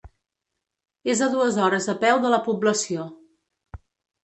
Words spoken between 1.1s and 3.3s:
És a dues hores a peu de la població.